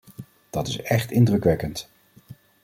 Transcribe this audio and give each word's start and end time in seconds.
Dat 0.49 0.67
is 0.67 0.81
echt 0.81 1.11
indrukwekkend! 1.11 1.89